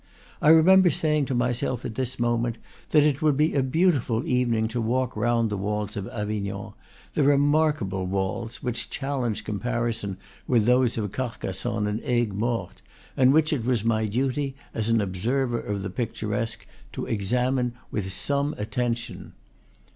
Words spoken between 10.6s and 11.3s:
those of